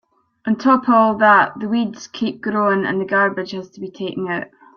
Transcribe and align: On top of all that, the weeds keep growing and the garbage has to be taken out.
On 0.47 0.55
top 0.57 0.85
of 0.89 0.95
all 0.95 1.15
that, 1.19 1.59
the 1.59 1.69
weeds 1.69 2.07
keep 2.07 2.41
growing 2.41 2.85
and 2.87 2.99
the 2.99 3.05
garbage 3.05 3.51
has 3.51 3.69
to 3.69 3.79
be 3.79 3.91
taken 3.91 4.27
out. 4.29 4.47